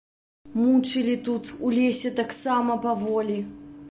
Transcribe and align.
Мучылі 0.59 1.15
тут 1.27 1.51
у 1.67 1.69
лесе 1.77 2.11
таксама 2.21 2.79
паволі. 2.87 3.39